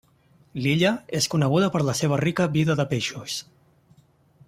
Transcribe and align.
L'illa 0.63 0.93
és 1.19 1.27
coneguda 1.35 1.69
per 1.77 1.83
la 1.91 1.95
seva 2.01 2.19
rica 2.25 2.49
vida 2.57 2.77
de 2.83 2.87
peixos. 2.95 3.37